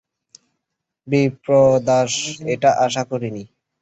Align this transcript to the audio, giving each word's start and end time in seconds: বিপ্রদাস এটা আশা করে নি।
বিপ্রদাস 1.07 2.13
এটা 2.53 2.69
আশা 2.85 3.03
করে 3.03 3.29
নি। 3.35 3.43